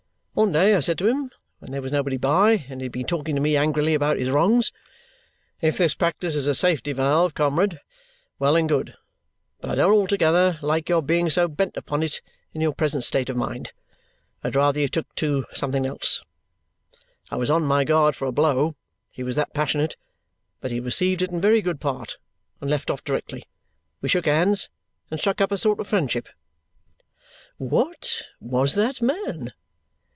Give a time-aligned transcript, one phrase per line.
[0.33, 1.29] One day I said to him
[1.59, 4.29] when there was nobody by and he had been talking to me angrily about his
[4.31, 4.71] wrongs,
[5.59, 7.79] 'If this practice is a safety valve, comrade,
[8.39, 8.95] well and good;
[9.59, 12.21] but I don't altogether like your being so bent upon it
[12.53, 13.73] in your present state of mind;
[14.41, 16.23] I'd rather you took to something else.'
[17.29, 18.75] I was on my guard for a blow,
[19.11, 19.95] he was that passionate;
[20.61, 22.17] but he received it in very good part
[22.61, 23.47] and left off directly.
[23.99, 24.69] We shook hands
[25.11, 26.29] and struck up a sort of friendship."
[27.57, 29.51] "What was that man?"